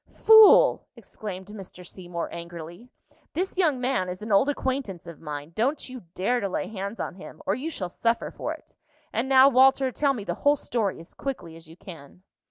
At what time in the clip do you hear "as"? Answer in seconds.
10.99-11.13, 11.55-11.69